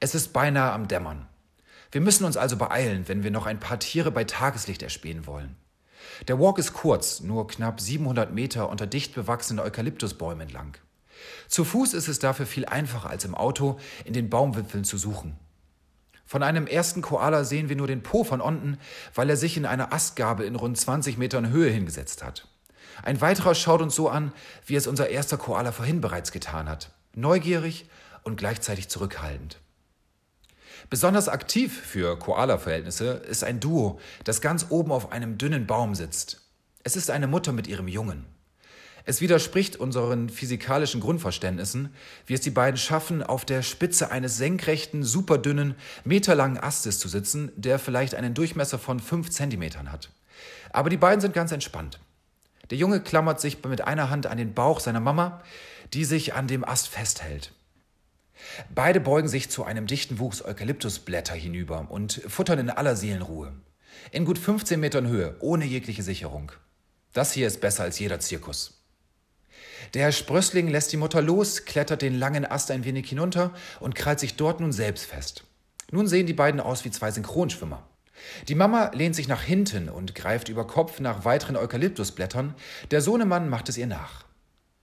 Es 0.00 0.14
ist 0.14 0.32
beinahe 0.32 0.72
am 0.72 0.88
Dämmern. 0.88 1.26
Wir 1.92 2.00
müssen 2.00 2.24
uns 2.24 2.36
also 2.36 2.56
beeilen, 2.56 3.08
wenn 3.08 3.22
wir 3.22 3.30
noch 3.30 3.46
ein 3.46 3.60
paar 3.60 3.78
Tiere 3.78 4.10
bei 4.10 4.24
Tageslicht 4.24 4.82
erspähen 4.82 5.26
wollen. 5.26 5.56
Der 6.28 6.38
Walk 6.38 6.58
ist 6.58 6.72
kurz, 6.72 7.20
nur 7.20 7.46
knapp 7.48 7.80
700 7.80 8.32
Meter 8.32 8.68
unter 8.68 8.86
dicht 8.86 9.14
bewachsenen 9.14 9.64
Eukalyptusbäumen 9.64 10.42
entlang. 10.42 10.76
Zu 11.48 11.64
Fuß 11.64 11.94
ist 11.94 12.08
es 12.08 12.18
dafür 12.18 12.46
viel 12.46 12.64
einfacher 12.64 13.10
als 13.10 13.24
im 13.24 13.34
Auto, 13.34 13.78
in 14.04 14.12
den 14.12 14.30
Baumwipfeln 14.30 14.84
zu 14.84 14.96
suchen. 14.96 15.36
Von 16.30 16.44
einem 16.44 16.68
ersten 16.68 17.02
Koala 17.02 17.42
sehen 17.42 17.68
wir 17.68 17.74
nur 17.74 17.88
den 17.88 18.04
Po 18.04 18.22
von 18.22 18.40
unten, 18.40 18.78
weil 19.16 19.28
er 19.30 19.36
sich 19.36 19.56
in 19.56 19.66
einer 19.66 19.92
Astgabel 19.92 20.46
in 20.46 20.54
rund 20.54 20.78
20 20.78 21.18
Metern 21.18 21.50
Höhe 21.50 21.68
hingesetzt 21.72 22.22
hat. 22.22 22.46
Ein 23.02 23.20
weiterer 23.20 23.56
schaut 23.56 23.82
uns 23.82 23.96
so 23.96 24.08
an, 24.08 24.32
wie 24.64 24.76
es 24.76 24.86
unser 24.86 25.08
erster 25.08 25.38
Koala 25.38 25.72
vorhin 25.72 26.00
bereits 26.00 26.30
getan 26.30 26.68
hat. 26.68 26.92
Neugierig 27.16 27.90
und 28.22 28.36
gleichzeitig 28.36 28.88
zurückhaltend. 28.88 29.58
Besonders 30.88 31.28
aktiv 31.28 31.76
für 31.76 32.16
Koala-Verhältnisse 32.16 33.10
ist 33.28 33.42
ein 33.42 33.58
Duo, 33.58 33.98
das 34.22 34.40
ganz 34.40 34.66
oben 34.68 34.92
auf 34.92 35.10
einem 35.10 35.36
dünnen 35.36 35.66
Baum 35.66 35.96
sitzt. 35.96 36.42
Es 36.84 36.94
ist 36.94 37.10
eine 37.10 37.26
Mutter 37.26 37.50
mit 37.50 37.66
ihrem 37.66 37.88
Jungen. 37.88 38.24
Es 39.04 39.20
widerspricht 39.20 39.76
unseren 39.76 40.28
physikalischen 40.28 41.00
Grundverständnissen, 41.00 41.94
wie 42.26 42.34
es 42.34 42.40
die 42.40 42.50
beiden 42.50 42.76
schaffen, 42.76 43.22
auf 43.22 43.44
der 43.44 43.62
Spitze 43.62 44.10
eines 44.10 44.36
senkrechten, 44.36 45.02
superdünnen, 45.02 45.74
meterlangen 46.04 46.58
Astes 46.58 46.98
zu 46.98 47.08
sitzen, 47.08 47.50
der 47.56 47.78
vielleicht 47.78 48.14
einen 48.14 48.34
Durchmesser 48.34 48.78
von 48.78 49.00
fünf 49.00 49.30
Zentimetern 49.30 49.90
hat. 49.90 50.10
Aber 50.72 50.90
die 50.90 50.96
beiden 50.96 51.20
sind 51.20 51.34
ganz 51.34 51.52
entspannt. 51.52 51.98
Der 52.70 52.78
Junge 52.78 53.00
klammert 53.00 53.40
sich 53.40 53.62
mit 53.64 53.80
einer 53.80 54.10
Hand 54.10 54.26
an 54.26 54.38
den 54.38 54.54
Bauch 54.54 54.80
seiner 54.80 55.00
Mama, 55.00 55.42
die 55.92 56.04
sich 56.04 56.34
an 56.34 56.46
dem 56.46 56.64
Ast 56.64 56.88
festhält. 56.88 57.52
Beide 58.74 59.00
beugen 59.00 59.28
sich 59.28 59.50
zu 59.50 59.64
einem 59.64 59.86
dichten 59.86 60.18
Wuchs 60.18 60.42
Eukalyptusblätter 60.44 61.34
hinüber 61.34 61.88
und 61.90 62.22
futtern 62.28 62.58
in 62.58 62.70
aller 62.70 62.96
Seelenruhe. 62.96 63.52
In 64.12 64.24
gut 64.24 64.38
15 64.38 64.78
Metern 64.78 65.08
Höhe, 65.08 65.36
ohne 65.40 65.64
jegliche 65.64 66.02
Sicherung. 66.02 66.52
Das 67.12 67.32
hier 67.32 67.46
ist 67.46 67.60
besser 67.60 67.82
als 67.82 67.98
jeder 67.98 68.20
Zirkus. 68.20 68.79
Der 69.94 70.12
Sprössling 70.12 70.68
lässt 70.68 70.92
die 70.92 70.96
Mutter 70.96 71.22
los, 71.22 71.64
klettert 71.64 72.02
den 72.02 72.18
langen 72.18 72.44
Ast 72.44 72.70
ein 72.70 72.84
wenig 72.84 73.08
hinunter 73.08 73.52
und 73.80 73.94
krallt 73.94 74.20
sich 74.20 74.36
dort 74.36 74.60
nun 74.60 74.72
selbst 74.72 75.06
fest. 75.06 75.44
Nun 75.90 76.06
sehen 76.06 76.26
die 76.26 76.34
beiden 76.34 76.60
aus 76.60 76.84
wie 76.84 76.90
zwei 76.90 77.10
Synchronschwimmer. 77.10 77.82
Die 78.48 78.54
Mama 78.54 78.90
lehnt 78.94 79.16
sich 79.16 79.28
nach 79.28 79.42
hinten 79.42 79.88
und 79.88 80.14
greift 80.14 80.48
über 80.48 80.66
Kopf 80.66 81.00
nach 81.00 81.24
weiteren 81.24 81.56
Eukalyptusblättern. 81.56 82.54
Der 82.90 83.00
Sohnemann 83.00 83.48
macht 83.48 83.68
es 83.68 83.78
ihr 83.78 83.86
nach. 83.86 84.24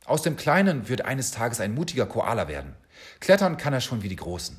Aus 0.05 0.21
dem 0.21 0.37
Kleinen 0.37 0.89
wird 0.89 1.03
eines 1.03 1.31
Tages 1.31 1.59
ein 1.59 1.73
mutiger 1.73 2.05
Koala 2.05 2.47
werden. 2.47 2.75
Klettern 3.19 3.57
kann 3.57 3.73
er 3.73 3.81
schon 3.81 4.03
wie 4.03 4.09
die 4.09 4.15
Großen. 4.15 4.57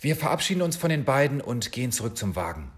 Wir 0.00 0.16
verabschieden 0.16 0.62
uns 0.62 0.76
von 0.76 0.90
den 0.90 1.04
beiden 1.04 1.40
und 1.40 1.72
gehen 1.72 1.92
zurück 1.92 2.16
zum 2.16 2.36
Wagen. 2.36 2.72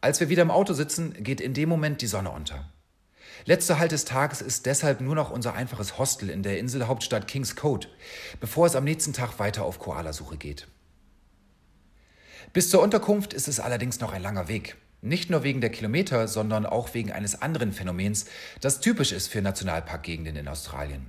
Als 0.00 0.20
wir 0.20 0.28
wieder 0.28 0.42
im 0.42 0.50
Auto 0.50 0.72
sitzen, 0.72 1.14
geht 1.22 1.40
in 1.40 1.54
dem 1.54 1.68
Moment 1.68 2.02
die 2.02 2.06
Sonne 2.06 2.30
unter. 2.30 2.70
Letzter 3.44 3.78
Halt 3.78 3.92
des 3.92 4.04
Tages 4.04 4.42
ist 4.42 4.66
deshalb 4.66 5.00
nur 5.00 5.14
noch 5.14 5.30
unser 5.30 5.54
einfaches 5.54 5.98
Hostel 5.98 6.30
in 6.30 6.42
der 6.42 6.58
Inselhauptstadt 6.58 7.26
Kings 7.26 7.56
Code, 7.56 7.88
bevor 8.40 8.66
es 8.66 8.76
am 8.76 8.84
nächsten 8.84 9.12
Tag 9.12 9.38
weiter 9.38 9.64
auf 9.64 9.78
Koalasuche 9.78 10.36
geht. 10.36 10.66
Bis 12.52 12.68
zur 12.68 12.82
Unterkunft 12.82 13.32
ist 13.32 13.48
es 13.48 13.60
allerdings 13.60 14.00
noch 14.00 14.12
ein 14.12 14.22
langer 14.22 14.48
Weg. 14.48 14.76
Nicht 15.02 15.30
nur 15.30 15.44
wegen 15.44 15.60
der 15.60 15.70
Kilometer, 15.70 16.28
sondern 16.28 16.66
auch 16.66 16.92
wegen 16.92 17.12
eines 17.12 17.40
anderen 17.40 17.72
Phänomens, 17.72 18.26
das 18.60 18.80
typisch 18.80 19.12
ist 19.12 19.28
für 19.28 19.40
Nationalparkgegenden 19.40 20.36
in 20.36 20.48
Australien. 20.48 21.06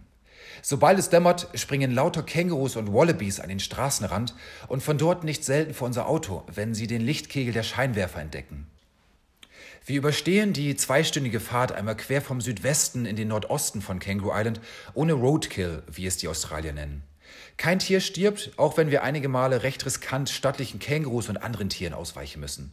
Sobald 0.62 1.00
es 1.00 1.10
dämmert, 1.10 1.48
springen 1.56 1.92
lauter 1.92 2.24
Kängurus 2.24 2.76
und 2.76 2.94
Wallabies 2.94 3.40
an 3.40 3.50
den 3.50 3.60
Straßenrand 3.60 4.36
und 4.68 4.84
von 4.84 4.98
dort 4.98 5.24
nicht 5.24 5.44
selten 5.44 5.74
vor 5.74 5.88
unser 5.88 6.08
Auto, 6.08 6.44
wenn 6.54 6.74
sie 6.74 6.88
den 6.88 7.02
Lichtkegel 7.02 7.54
der 7.54 7.64
Scheinwerfer 7.64 8.22
entdecken. 8.22 8.68
Wir 9.84 9.98
überstehen 9.98 10.54
die 10.54 10.76
zweistündige 10.76 11.40
Fahrt 11.40 11.72
einmal 11.72 11.98
quer 11.98 12.22
vom 12.22 12.40
Südwesten 12.40 13.06
in 13.06 13.16
den 13.16 13.30
Nordosten 13.30 13.82
von 13.82 14.00
Kangaroo 14.00 14.32
Island 14.32 14.62
ohne 14.94 15.14
Roadkill, 15.14 15.82
wie 15.92 16.06
es 16.06 16.18
die 16.18 16.28
Australier 16.28 16.72
nennen. 16.72 17.02
Kein 17.58 17.80
Tier 17.80 18.00
stirbt, 18.00 18.52
auch 18.58 18.78
wenn 18.78 18.92
wir 18.92 19.04
einige 19.04 19.28
Male 19.28 19.64
recht 19.64 19.84
riskant 19.86 20.30
stattlichen 20.30 20.80
Kängurus 20.80 21.30
und 21.30 21.38
anderen 21.38 21.70
Tieren 21.70 21.94
ausweichen 21.94 22.40
müssen. 22.40 22.72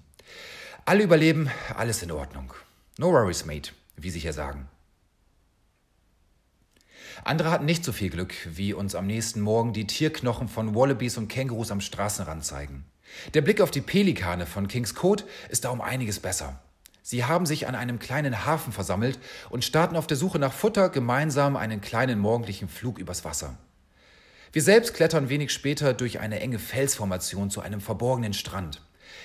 Alle 0.85 1.03
überleben, 1.03 1.51
alles 1.75 2.03
in 2.03 2.11
Ordnung. 2.11 2.53
No 2.99 3.11
worries, 3.11 3.47
mate, 3.47 3.73
wie 3.97 4.11
sie 4.11 4.21
hier 4.21 4.33
sagen. 4.35 4.69
Andere 7.25 7.51
hatten 7.51 7.65
nicht 7.65 7.85
so 7.85 7.93
viel 7.93 8.11
Glück, 8.11 8.35
wie 8.45 8.75
uns 8.75 8.95
am 8.95 9.07
nächsten 9.07 9.41
Morgen 9.41 9.73
die 9.73 9.87
Tierknochen 9.87 10.49
von 10.49 10.75
Wallabies 10.75 11.17
und 11.17 11.29
Kängurus 11.29 11.71
am 11.71 11.81
Straßenrand 11.81 12.45
zeigen. 12.45 12.85
Der 13.33 13.41
Blick 13.41 13.63
auf 13.63 13.71
die 13.71 13.81
Pelikane 13.81 14.45
von 14.47 14.69
Kings 14.69 14.95
Code 14.95 15.25
ist 15.49 15.65
da 15.65 15.71
um 15.71 15.81
einiges 15.81 16.21
besser. 16.21 16.61
Sie 17.11 17.25
haben 17.25 17.47
sich 17.47 17.67
an 17.67 17.75
einem 17.75 17.99
kleinen 17.99 18.45
Hafen 18.45 18.71
versammelt 18.71 19.19
und 19.49 19.65
starten 19.65 19.97
auf 19.97 20.07
der 20.07 20.19
Suche 20.19 20.39
nach 20.39 20.53
Futter 20.53 20.91
gemeinsam 20.91 21.57
einen 21.57 21.81
kleinen 21.81 22.19
morgendlichen 22.19 22.69
Flug 22.69 22.99
übers 22.99 23.25
Wasser. 23.25 23.57
Wir 24.53 24.61
selbst 24.61 24.93
klettern 24.93 25.31
wenig 25.31 25.51
später 25.51 25.95
durch 25.95 26.21
eine 26.21 26.39
enge 26.39 26.59
Felsformation 26.59 27.49
zu 27.49 27.63
einem 27.63 27.81
verborgenen 27.81 28.35
Strand. 28.35 28.83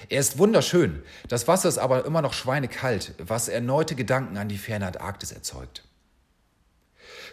Er 0.08 0.22
ist 0.22 0.38
wunderschön, 0.38 1.04
das 1.28 1.50
Wasser 1.50 1.68
ist 1.68 1.78
aber 1.78 2.06
immer 2.06 2.22
noch 2.22 2.32
schweinekalt, 2.32 3.16
was 3.18 3.50
erneute 3.50 3.96
Gedanken 3.96 4.38
an 4.38 4.48
die 4.48 4.58
ferne 4.58 4.88
Antarktis 4.88 5.34
erzeugt. 5.34 5.84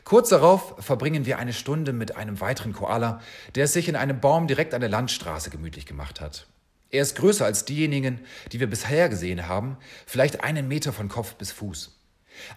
Kurz 0.03 0.31
darauf 0.31 0.75
verbringen 0.85 1.27
wir 1.27 1.39
eine 1.39 1.53
Stunde 1.53 1.93
mit 1.93 2.17
einem 2.17 2.41
weiteren 2.41 2.73
Koala, 2.73 3.21
der 3.55 3.67
es 3.67 3.73
sich 3.73 3.89
in 3.89 3.95
einem 3.95 4.19
Baum 4.19 4.49
direkt 4.49 4.75
an 4.75 4.81
der 4.81 4.91
Landstraße 4.91 5.51
gemütlich 5.51 5.87
gemacht 5.87 6.21
hat. 6.21 6.49
Er 6.91 7.03
ist 7.03 7.17
größer 7.17 7.45
als 7.45 7.65
diejenigen, 7.65 8.21
die 8.53 8.61
wir 8.61 8.69
bisher 8.69 9.09
gesehen 9.09 9.47
haben, 9.47 9.77
vielleicht 10.07 10.43
einen 10.43 10.67
Meter 10.67 10.93
von 10.93 11.09
Kopf 11.09 11.35
bis 11.35 11.53
Fuß. 11.53 11.97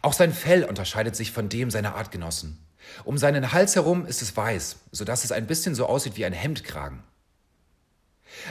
Auch 0.02 0.14
sein 0.14 0.34
Fell 0.34 0.64
unterscheidet 0.64 1.16
sich 1.16 1.32
von 1.32 1.50
dem 1.50 1.70
seiner 1.70 1.96
Artgenossen. 1.96 2.58
Um 3.04 3.18
seinen 3.18 3.54
Hals 3.54 3.76
herum 3.76 4.06
ist 4.06 4.22
es 4.22 4.36
weiß, 4.36 4.78
sodass 4.92 5.24
es 5.24 5.32
ein 5.32 5.48
bisschen 5.48 5.76
so 5.76 5.86
aussieht 5.86 6.18
wie 6.18 6.26
ein 6.26 6.34
Hemdkragen. 6.34 7.04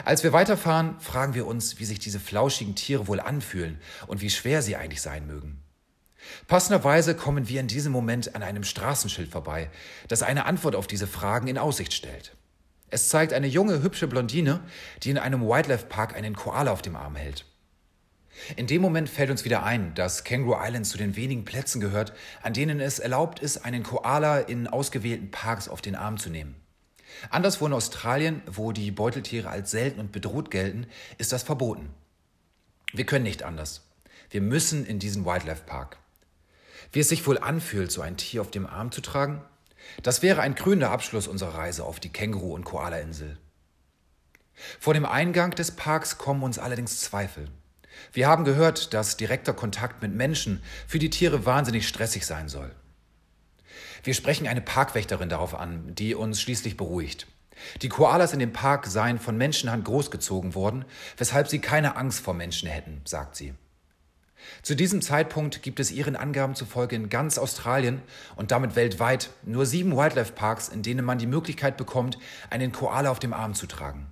Als 0.05 0.23
wir 0.23 0.31
weiterfahren, 0.31 0.99
fragen 0.99 1.33
wir 1.33 1.45
uns, 1.45 1.79
wie 1.79 1.85
sich 1.85 1.99
diese 1.99 2.19
flauschigen 2.19 2.75
Tiere 2.75 3.07
wohl 3.07 3.19
anfühlen 3.19 3.79
und 4.07 4.21
wie 4.21 4.29
schwer 4.29 4.61
sie 4.61 4.75
eigentlich 4.75 5.01
sein 5.01 5.27
mögen. 5.27 5.61
Passenderweise 6.47 7.15
kommen 7.15 7.49
wir 7.49 7.59
in 7.59 7.67
diesem 7.67 7.91
Moment 7.91 8.33
an 8.33 8.43
einem 8.43 8.63
Straßenschild 8.63 9.29
vorbei, 9.29 9.69
das 10.07 10.23
eine 10.23 10.45
Antwort 10.45 10.75
auf 10.75 10.87
diese 10.87 11.07
Fragen 11.07 11.47
in 11.47 11.57
Aussicht 11.57 11.93
stellt. 11.93 12.33
Es 12.93 13.09
zeigt 13.09 13.33
eine 13.33 13.47
junge, 13.47 13.81
hübsche 13.81 14.05
Blondine, 14.07 14.59
die 15.01 15.09
in 15.09 15.17
einem 15.17 15.41
Wildlife 15.41 15.87
Park 15.87 16.15
einen 16.15 16.35
Koala 16.35 16.71
auf 16.71 16.83
dem 16.83 16.95
Arm 16.95 17.15
hält. 17.15 17.43
In 18.55 18.67
dem 18.67 18.83
Moment 18.83 19.09
fällt 19.09 19.31
uns 19.31 19.45
wieder 19.45 19.63
ein, 19.63 19.95
dass 19.95 20.23
Kangaroo 20.23 20.63
Island 20.63 20.85
zu 20.85 20.99
den 20.99 21.15
wenigen 21.15 21.43
Plätzen 21.43 21.81
gehört, 21.81 22.13
an 22.43 22.53
denen 22.53 22.79
es 22.79 22.99
erlaubt 22.99 23.39
ist, 23.39 23.65
einen 23.65 23.81
Koala 23.81 24.41
in 24.41 24.67
ausgewählten 24.67 25.31
Parks 25.31 25.67
auf 25.67 25.81
den 25.81 25.95
Arm 25.95 26.19
zu 26.19 26.29
nehmen. 26.29 26.53
Anderswo 27.31 27.65
in 27.65 27.73
Australien, 27.73 28.43
wo 28.45 28.71
die 28.71 28.91
Beuteltiere 28.91 29.49
als 29.49 29.71
selten 29.71 29.99
und 29.99 30.11
bedroht 30.11 30.51
gelten, 30.51 30.85
ist 31.17 31.31
das 31.31 31.41
verboten. 31.41 31.89
Wir 32.93 33.07
können 33.07 33.23
nicht 33.23 33.41
anders. 33.41 33.89
Wir 34.29 34.41
müssen 34.41 34.85
in 34.85 34.99
diesen 34.99 35.25
Wildlife 35.25 35.63
Park. 35.65 35.97
Wie 36.91 36.99
es 36.99 37.09
sich 37.09 37.25
wohl 37.25 37.39
anfühlt, 37.39 37.91
so 37.91 38.01
ein 38.03 38.17
Tier 38.17 38.41
auf 38.41 38.51
dem 38.51 38.67
Arm 38.67 38.91
zu 38.91 39.01
tragen? 39.01 39.41
Das 40.01 40.21
wäre 40.21 40.41
ein 40.41 40.55
krönender 40.55 40.91
Abschluss 40.91 41.27
unserer 41.27 41.55
Reise 41.55 41.83
auf 41.83 41.99
die 41.99 42.09
Känguru- 42.09 42.53
und 42.53 42.63
Koala-Insel. 42.63 43.37
Vor 44.79 44.93
dem 44.93 45.05
Eingang 45.05 45.51
des 45.51 45.71
Parks 45.71 46.17
kommen 46.17 46.43
uns 46.43 46.59
allerdings 46.59 47.01
Zweifel. 47.01 47.47
Wir 48.11 48.27
haben 48.27 48.43
gehört, 48.43 48.93
dass 48.93 49.17
direkter 49.17 49.53
Kontakt 49.53 50.01
mit 50.01 50.13
Menschen 50.13 50.63
für 50.87 50.99
die 50.99 51.09
Tiere 51.09 51.45
wahnsinnig 51.45 51.87
stressig 51.87 52.25
sein 52.25 52.49
soll. 52.49 52.71
Wir 54.03 54.13
sprechen 54.13 54.47
eine 54.47 54.61
Parkwächterin 54.61 55.29
darauf 55.29 55.55
an, 55.55 55.95
die 55.95 56.15
uns 56.15 56.41
schließlich 56.41 56.75
beruhigt. 56.75 57.27
Die 57.81 57.89
Koalas 57.89 58.33
in 58.33 58.39
dem 58.39 58.51
Park 58.51 58.87
seien 58.87 59.19
von 59.19 59.37
Menschenhand 59.37 59.85
großgezogen 59.85 60.55
worden, 60.55 60.85
weshalb 61.17 61.47
sie 61.47 61.59
keine 61.59 61.95
Angst 61.95 62.19
vor 62.19 62.33
Menschen 62.33 62.67
hätten, 62.67 63.01
sagt 63.05 63.35
sie. 63.35 63.53
Zu 64.61 64.75
diesem 64.75 65.01
Zeitpunkt 65.01 65.61
gibt 65.63 65.79
es 65.79 65.91
ihren 65.91 66.15
Angaben 66.15 66.55
zufolge 66.55 66.95
in 66.95 67.09
ganz 67.09 67.37
Australien 67.37 68.01
und 68.35 68.51
damit 68.51 68.75
weltweit 68.75 69.29
nur 69.43 69.65
sieben 69.65 69.95
Wildlife 69.95 70.33
Parks, 70.33 70.69
in 70.69 70.83
denen 70.83 71.05
man 71.05 71.17
die 71.17 71.27
Möglichkeit 71.27 71.77
bekommt, 71.77 72.17
einen 72.49 72.71
Koala 72.71 73.11
auf 73.11 73.19
dem 73.19 73.33
Arm 73.33 73.53
zu 73.53 73.67
tragen. 73.67 74.07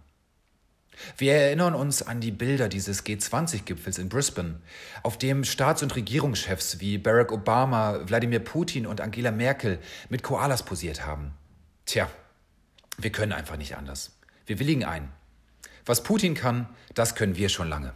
Wir 1.17 1.33
erinnern 1.33 1.73
uns 1.73 2.01
an 2.01 2.21
die 2.21 2.31
Bilder 2.31 2.69
dieses 2.69 3.05
G20-Gipfels 3.05 3.97
in 3.97 4.09
Brisbane, 4.09 4.59
auf 5.03 5.17
dem 5.17 5.43
Staats- 5.43 5.83
und 5.83 5.95
Regierungschefs 5.95 6.79
wie 6.79 6.97
Barack 6.97 7.31
Obama, 7.31 7.99
Wladimir 8.05 8.39
Putin 8.39 8.85
und 8.85 9.01
Angela 9.01 9.31
Merkel 9.31 9.79
mit 10.09 10.23
Koalas 10.23 10.63
posiert 10.63 11.05
haben. 11.05 11.33
Tja, 11.85 12.09
wir 12.97 13.11
können 13.11 13.31
einfach 13.31 13.57
nicht 13.57 13.77
anders. 13.77 14.17
Wir 14.45 14.59
willigen 14.59 14.83
ein. 14.83 15.09
Was 15.85 16.03
Putin 16.03 16.35
kann, 16.35 16.69
das 16.93 17.15
können 17.15 17.35
wir 17.35 17.49
schon 17.49 17.67
lange. 17.67 17.93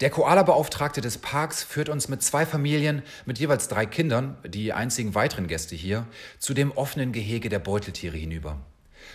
Der 0.00 0.10
Koala-Beauftragte 0.10 1.00
des 1.00 1.18
Parks 1.18 1.62
führt 1.62 1.88
uns 1.88 2.08
mit 2.08 2.22
zwei 2.22 2.46
Familien 2.46 3.02
mit 3.26 3.38
jeweils 3.38 3.68
drei 3.68 3.86
Kindern, 3.86 4.36
die 4.46 4.72
einzigen 4.72 5.14
weiteren 5.14 5.46
Gäste 5.46 5.76
hier, 5.76 6.06
zu 6.38 6.54
dem 6.54 6.72
offenen 6.72 7.12
Gehege 7.12 7.48
der 7.48 7.58
Beuteltiere 7.58 8.16
hinüber. 8.16 8.58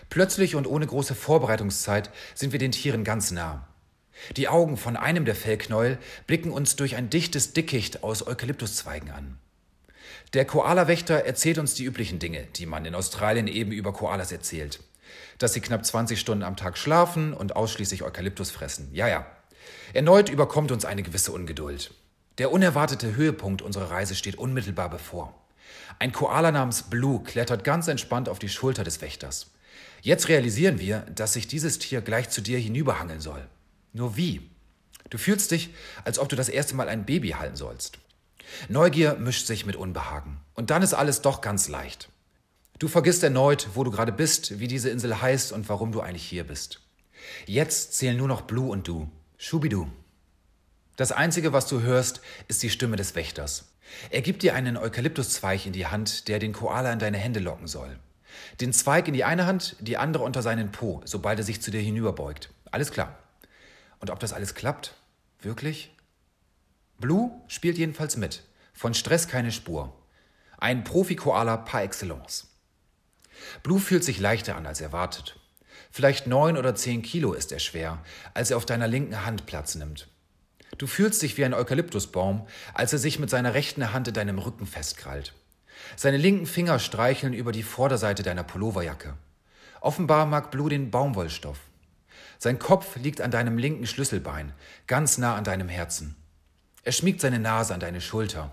Plötzlich 0.09 0.55
und 0.55 0.67
ohne 0.67 0.85
große 0.85 1.15
Vorbereitungszeit 1.15 2.11
sind 2.35 2.51
wir 2.51 2.59
den 2.59 2.71
Tieren 2.71 3.03
ganz 3.03 3.31
nah. 3.31 3.67
Die 4.35 4.47
Augen 4.47 4.77
von 4.77 4.97
einem 4.97 5.25
der 5.25 5.35
Fellknäuel 5.35 5.97
blicken 6.25 6.51
uns 6.51 6.75
durch 6.75 6.95
ein 6.95 7.09
dichtes 7.09 7.53
Dickicht 7.53 8.03
aus 8.03 8.25
Eukalyptuszweigen 8.25 9.11
an. 9.11 9.37
Der 10.33 10.45
Koala-Wächter 10.45 11.25
erzählt 11.25 11.57
uns 11.57 11.73
die 11.73 11.85
üblichen 11.85 12.19
Dinge, 12.19 12.47
die 12.55 12.65
man 12.65 12.85
in 12.85 12.95
Australien 12.95 13.47
eben 13.47 13.71
über 13.71 13.93
Koalas 13.93 14.31
erzählt. 14.31 14.79
Dass 15.37 15.53
sie 15.53 15.61
knapp 15.61 15.85
20 15.85 16.19
Stunden 16.19 16.43
am 16.43 16.57
Tag 16.57 16.77
schlafen 16.77 17.33
und 17.33 17.55
ausschließlich 17.55 18.03
Eukalyptus 18.03 18.51
fressen. 18.51 18.89
Ja, 18.93 19.07
ja. 19.07 19.25
Erneut 19.93 20.29
überkommt 20.29 20.71
uns 20.71 20.85
eine 20.85 21.03
gewisse 21.03 21.31
Ungeduld. 21.31 21.93
Der 22.37 22.51
unerwartete 22.51 23.15
Höhepunkt 23.15 23.61
unserer 23.61 23.89
Reise 23.89 24.15
steht 24.15 24.37
unmittelbar 24.37 24.89
bevor. 24.89 25.33
Ein 25.99 26.11
Koala 26.11 26.51
namens 26.51 26.83
Blue 26.83 27.23
klettert 27.23 27.63
ganz 27.63 27.87
entspannt 27.87 28.29
auf 28.29 28.39
die 28.39 28.49
Schulter 28.49 28.83
des 28.83 29.01
Wächters. 29.01 29.51
Jetzt 30.01 30.27
realisieren 30.27 30.79
wir, 30.79 30.99
dass 31.13 31.33
sich 31.33 31.47
dieses 31.47 31.79
Tier 31.79 32.01
gleich 32.01 32.29
zu 32.29 32.41
dir 32.41 32.59
hinüberhangeln 32.59 33.19
soll. 33.19 33.47
Nur 33.93 34.15
wie? 34.15 34.49
Du 35.09 35.17
fühlst 35.17 35.51
dich, 35.51 35.73
als 36.03 36.19
ob 36.19 36.29
du 36.29 36.35
das 36.35 36.49
erste 36.49 36.75
Mal 36.75 36.89
ein 36.89 37.05
Baby 37.05 37.29
halten 37.29 37.55
sollst. 37.55 37.97
Neugier 38.69 39.15
mischt 39.15 39.47
sich 39.47 39.65
mit 39.65 39.75
Unbehagen. 39.75 40.39
Und 40.53 40.69
dann 40.69 40.81
ist 40.81 40.93
alles 40.93 41.21
doch 41.21 41.41
ganz 41.41 41.67
leicht. 41.67 42.09
Du 42.79 42.87
vergisst 42.87 43.23
erneut, 43.23 43.69
wo 43.73 43.83
du 43.83 43.91
gerade 43.91 44.11
bist, 44.11 44.59
wie 44.59 44.67
diese 44.67 44.89
Insel 44.89 45.21
heißt 45.21 45.51
und 45.51 45.67
warum 45.69 45.91
du 45.91 46.01
eigentlich 46.01 46.25
hier 46.25 46.43
bist. 46.43 46.81
Jetzt 47.45 47.93
zählen 47.93 48.17
nur 48.17 48.27
noch 48.27 48.41
Blue 48.41 48.69
und 48.69 48.87
du. 48.87 49.09
Schubidu. 49.39 49.87
Das 50.95 51.11
Einzige, 51.11 51.53
was 51.53 51.67
du 51.67 51.81
hörst, 51.81 52.21
ist 52.47 52.63
die 52.63 52.71
Stimme 52.71 52.95
des 52.95 53.13
Wächters. 53.13 53.71
Er 54.09 54.23
gibt 54.23 54.41
dir 54.41 54.55
einen 54.55 54.77
Eukalyptuszweig 54.77 55.67
in 55.67 55.73
die 55.73 55.85
Hand, 55.85 56.27
der 56.27 56.39
den 56.39 56.53
Koala 56.53 56.91
in 56.91 56.97
deine 56.97 57.19
Hände 57.19 57.39
locken 57.39 57.67
soll. 57.67 57.99
Den 58.61 58.73
Zweig 58.73 59.07
in 59.07 59.13
die 59.13 59.23
eine 59.23 59.45
Hand, 59.45 59.75
die 59.79 59.97
andere 59.97 60.23
unter 60.23 60.41
seinen 60.41 60.71
Po, 60.71 61.01
sobald 61.05 61.37
er 61.37 61.45
sich 61.45 61.61
zu 61.61 61.69
dir 61.69 61.81
hinüberbeugt. 61.81 62.49
Alles 62.71 62.91
klar. 62.91 63.15
Und 63.99 64.09
ob 64.09 64.19
das 64.19 64.33
alles 64.33 64.55
klappt? 64.55 64.95
Wirklich? 65.39 65.95
Blue 66.99 67.29
spielt 67.47 67.77
jedenfalls 67.77 68.17
mit. 68.17 68.41
Von 68.73 68.95
Stress 68.95 69.27
keine 69.27 69.51
Spur. 69.51 69.93
Ein 70.57 70.83
Profi-Koala 70.83 71.57
par 71.57 71.83
excellence. 71.83 72.47
Blue 73.61 73.79
fühlt 73.79 74.03
sich 74.03 74.19
leichter 74.19 74.55
an 74.55 74.65
als 74.65 74.81
erwartet. 74.81 75.39
Vielleicht 75.91 76.27
neun 76.27 76.57
oder 76.57 76.75
zehn 76.75 77.01
Kilo 77.01 77.33
ist 77.33 77.51
er 77.51 77.59
schwer, 77.59 77.99
als 78.33 78.51
er 78.51 78.57
auf 78.57 78.65
deiner 78.65 78.87
linken 78.87 79.25
Hand 79.25 79.45
Platz 79.45 79.75
nimmt. 79.75 80.07
Du 80.77 80.85
fühlst 80.85 81.21
dich 81.21 81.37
wie 81.37 81.45
ein 81.45 81.53
Eukalyptusbaum, 81.53 82.47
als 82.73 82.93
er 82.93 82.99
sich 82.99 83.19
mit 83.19 83.29
seiner 83.29 83.53
rechten 83.53 83.93
Hand 83.93 84.07
in 84.07 84.13
deinem 84.13 84.37
Rücken 84.37 84.67
festkrallt. 84.67 85.33
Seine 85.95 86.17
linken 86.17 86.45
Finger 86.45 86.79
streicheln 86.79 87.33
über 87.33 87.51
die 87.51 87.63
Vorderseite 87.63 88.23
deiner 88.23 88.43
Pulloverjacke. 88.43 89.13
Offenbar 89.81 90.25
mag 90.25 90.51
Blue 90.51 90.69
den 90.69 90.91
Baumwollstoff. 90.91 91.59
Sein 92.39 92.59
Kopf 92.59 92.95
liegt 92.97 93.21
an 93.21 93.31
deinem 93.31 93.57
linken 93.57 93.87
Schlüsselbein, 93.87 94.53
ganz 94.85 95.17
nah 95.17 95.35
an 95.35 95.43
deinem 95.43 95.69
Herzen. 95.69 96.15
Er 96.83 96.91
schmiegt 96.91 97.21
seine 97.21 97.39
Nase 97.39 97.73
an 97.73 97.79
deine 97.79 98.01
Schulter. 98.01 98.51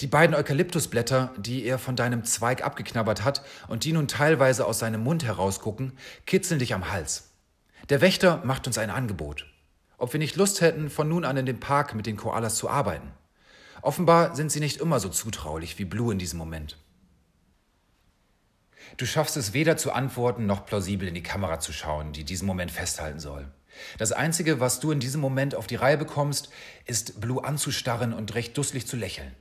Die 0.00 0.06
beiden 0.06 0.34
Eukalyptusblätter, 0.34 1.32
die 1.38 1.64
er 1.64 1.78
von 1.78 1.96
deinem 1.96 2.24
Zweig 2.24 2.64
abgeknabbert 2.64 3.24
hat 3.24 3.42
und 3.68 3.84
die 3.84 3.92
nun 3.92 4.08
teilweise 4.08 4.66
aus 4.66 4.78
seinem 4.78 5.02
Mund 5.02 5.24
herausgucken, 5.24 5.92
kitzeln 6.26 6.58
dich 6.58 6.74
am 6.74 6.90
Hals. 6.90 7.30
Der 7.88 8.00
Wächter 8.00 8.42
macht 8.44 8.66
uns 8.66 8.78
ein 8.78 8.90
Angebot. 8.90 9.46
Ob 9.98 10.12
wir 10.12 10.20
nicht 10.20 10.36
Lust 10.36 10.60
hätten, 10.60 10.90
von 10.90 11.08
nun 11.08 11.24
an 11.24 11.36
in 11.36 11.46
dem 11.46 11.60
Park 11.60 11.94
mit 11.94 12.06
den 12.06 12.16
Koalas 12.16 12.56
zu 12.56 12.70
arbeiten. 12.70 13.10
Offenbar 13.82 14.36
sind 14.36 14.52
sie 14.52 14.60
nicht 14.60 14.80
immer 14.80 15.00
so 15.00 15.08
zutraulich 15.08 15.78
wie 15.78 15.84
Blue 15.84 16.12
in 16.12 16.18
diesem 16.18 16.38
Moment. 16.38 16.76
Du 18.96 19.06
schaffst 19.06 19.36
es 19.36 19.52
weder 19.52 19.76
zu 19.76 19.92
antworten 19.92 20.46
noch 20.46 20.66
plausibel 20.66 21.08
in 21.08 21.14
die 21.14 21.22
Kamera 21.22 21.60
zu 21.60 21.72
schauen, 21.72 22.12
die 22.12 22.24
diesen 22.24 22.46
Moment 22.46 22.70
festhalten 22.70 23.20
soll. 23.20 23.50
Das 23.98 24.12
Einzige, 24.12 24.60
was 24.60 24.80
du 24.80 24.90
in 24.90 25.00
diesem 25.00 25.20
Moment 25.20 25.54
auf 25.54 25.66
die 25.66 25.76
Reihe 25.76 25.96
bekommst, 25.96 26.50
ist 26.86 27.20
Blue 27.20 27.42
anzustarren 27.42 28.12
und 28.12 28.34
recht 28.34 28.56
dusselig 28.56 28.86
zu 28.86 28.96
lächeln. 28.96 29.34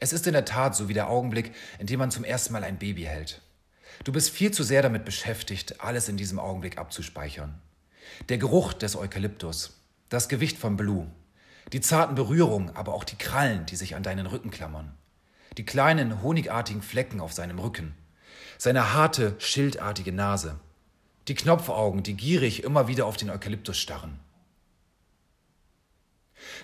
Es 0.00 0.12
ist 0.12 0.26
in 0.26 0.32
der 0.32 0.44
Tat 0.44 0.74
so 0.76 0.88
wie 0.88 0.94
der 0.94 1.08
Augenblick, 1.08 1.54
in 1.78 1.86
dem 1.86 1.98
man 1.98 2.10
zum 2.10 2.24
ersten 2.24 2.52
Mal 2.52 2.64
ein 2.64 2.78
Baby 2.78 3.02
hält. 3.02 3.40
Du 4.02 4.12
bist 4.12 4.30
viel 4.30 4.50
zu 4.50 4.62
sehr 4.62 4.82
damit 4.82 5.04
beschäftigt, 5.04 5.80
alles 5.80 6.08
in 6.08 6.16
diesem 6.16 6.38
Augenblick 6.38 6.78
abzuspeichern. 6.78 7.60
Der 8.28 8.38
Geruch 8.38 8.72
des 8.72 8.96
Eukalyptus, 8.96 9.80
das 10.08 10.28
Gewicht 10.28 10.58
von 10.58 10.76
Blue, 10.76 11.06
die 11.72 11.80
zarten 11.80 12.14
Berührungen, 12.14 12.70
aber 12.76 12.92
auch 12.94 13.04
die 13.04 13.16
Krallen, 13.16 13.66
die 13.66 13.76
sich 13.76 13.94
an 13.94 14.02
deinen 14.02 14.26
Rücken 14.26 14.50
klammern, 14.50 14.94
die 15.56 15.64
kleinen 15.64 16.22
honigartigen 16.22 16.82
Flecken 16.82 17.20
auf 17.20 17.32
seinem 17.32 17.58
Rücken, 17.58 17.94
seine 18.58 18.92
harte, 18.92 19.36
schildartige 19.38 20.12
Nase, 20.12 20.58
die 21.28 21.34
Knopfaugen, 21.34 22.02
die 22.02 22.14
gierig 22.14 22.64
immer 22.64 22.88
wieder 22.88 23.06
auf 23.06 23.16
den 23.16 23.30
Eukalyptus 23.30 23.78
starren. 23.78 24.20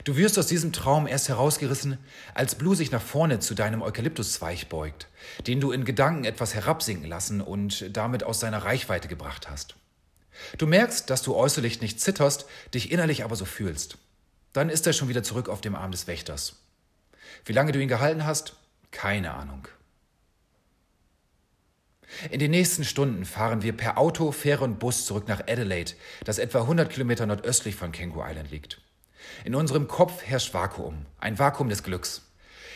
Du 0.05 0.17
wirst 0.17 0.39
aus 0.39 0.47
diesem 0.47 0.73
Traum 0.73 1.07
erst 1.07 1.29
herausgerissen, 1.29 1.99
als 2.35 2.55
Blue 2.55 2.77
sich 2.77 2.91
nach 2.91 3.03
vorne 3.03 3.39
zu 3.39 3.55
deinem 3.55 3.83
Eukalyptuszweig 3.83 4.69
beugt, 4.69 5.09
den 5.47 5.61
du 5.61 5.73
in 5.73 5.85
Gedanken 5.85 6.25
etwas 6.25 6.55
herabsinken 6.55 7.09
lassen 7.09 7.41
und 7.41 7.97
damit 7.97 8.25
aus 8.25 8.41
seiner 8.41 8.65
Reichweite 8.65 9.09
gebracht 9.09 9.49
hast. 9.51 9.77
Du 10.59 10.67
merkst, 10.67 11.11
dass 11.11 11.23
du 11.23 11.35
äußerlich 11.35 11.81
nicht 11.81 12.01
zitterst, 12.01 12.47
dich 12.73 12.91
innerlich 12.91 13.25
aber 13.25 13.37
so 13.37 13.45
fühlst. 13.45 13.99
Dann 14.53 14.71
ist 14.71 14.87
er 14.87 14.93
schon 14.93 15.09
wieder 15.09 15.23
zurück 15.23 15.49
auf 15.49 15.61
dem 15.61 15.75
Arm 15.75 15.93
des 15.93 16.07
Wächters. 16.07 16.57
Wie 17.45 17.53
lange 17.53 17.73
du 17.73 17.81
ihn 17.81 17.89
gehalten 17.89 18.25
hast? 18.25 18.57
Keine 18.91 19.35
Ahnung. 19.35 19.69
In 22.31 22.41
den 22.41 22.51
nächsten 22.51 22.85
Stunden 22.85 23.25
fahren 23.25 23.63
wir 23.63 23.73
per 23.73 23.97
Auto, 23.97 24.33
Fähre 24.33 24.65
und 24.65 24.79
Bus 24.79 25.07
zurück 25.07 25.29
nach 25.29 25.41
Adelaide, 25.41 25.93
das 26.25 26.39
etwa 26.39 26.63
100 26.63 26.91
Kilometer 26.91 27.25
nordöstlich 27.27 27.77
von 27.77 27.93
Kangaroo 27.93 28.25
Island 28.29 28.51
liegt. 28.51 28.81
In 29.45 29.55
unserem 29.55 29.89
Kopf 29.89 30.23
herrscht 30.23 30.55
Vakuum, 30.55 31.07
ein 31.19 31.39
Vakuum 31.39 31.69
des 31.69 31.83
Glücks. 31.83 32.23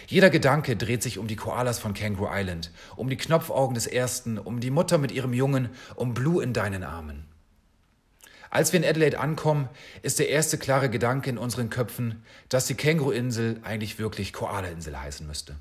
Jeder 0.07 0.31
Gedanke 0.31 0.77
dreht 0.77 1.03
sich 1.03 1.19
um 1.19 1.27
die 1.27 1.37
Koalas 1.37 1.79
von 1.79 1.95
Kangaroo 1.95 2.29
Island, 2.31 2.71
um 2.97 3.09
die 3.09 3.17
Knopfaugen 3.17 3.75
des 3.75 3.87
Ersten, 3.87 4.39
um 4.39 4.61
die 4.61 4.71
Mutter 4.71 4.99
mit 4.99 5.13
ihrem 5.13 5.33
Jungen, 5.33 5.71
um 5.95 6.15
Blue 6.15 6.43
in 6.43 6.53
deinen 6.53 6.83
Armen. 6.83 7.27
Als 8.51 8.73
wir 8.73 8.81
in 8.81 8.89
Adelaide 8.89 9.19
ankommen, 9.19 9.69
ist 10.03 10.19
der 10.19 10.29
erste 10.29 10.59
klare 10.59 10.89
Gedanke 10.89 11.29
in 11.29 11.39
unseren 11.39 11.71
Köpfen, 11.71 12.23
dass 12.49 12.67
die 12.67 12.77
Känguru-Insel 12.77 13.61
eigentlich 13.65 13.99
wirklich 13.99 14.33
Koala-Insel 14.33 15.01
heißen 15.01 15.27
müsste. 15.27 15.57